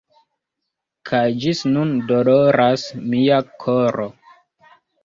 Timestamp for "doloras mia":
2.09-3.43